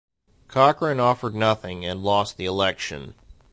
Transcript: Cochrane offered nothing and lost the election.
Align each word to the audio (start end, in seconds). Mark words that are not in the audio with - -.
Cochrane 0.47 0.99
offered 0.99 1.35
nothing 1.35 1.85
and 1.85 2.01
lost 2.01 2.37
the 2.37 2.45
election. 2.45 3.13